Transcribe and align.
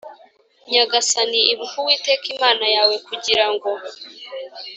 nyagasani 0.71 1.39
ibuka 1.53 1.75
Uwiteka 1.81 2.25
Imana 2.35 2.65
yawe 2.75 2.95
kugira 3.07 3.45
ngo 3.53 3.69